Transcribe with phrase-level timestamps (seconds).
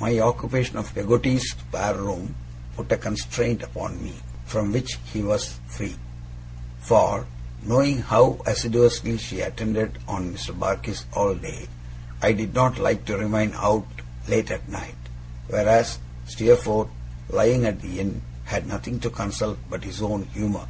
[0.00, 2.34] My occupation of Peggotty's spare room
[2.74, 5.94] put a constraint upon me, from which he was free:
[6.80, 7.24] for,
[7.62, 10.58] knowing how assiduously she attended on Mr.
[10.58, 11.68] Barkis all day,
[12.20, 13.86] I did not like to remain out
[14.26, 14.96] late at night;
[15.46, 16.88] whereas Steerforth,
[17.28, 20.66] lying at the Inn, had nothing to consult but his own humour.